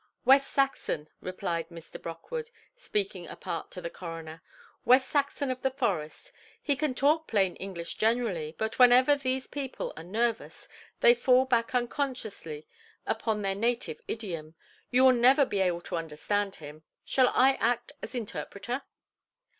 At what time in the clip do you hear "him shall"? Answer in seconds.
16.55-17.29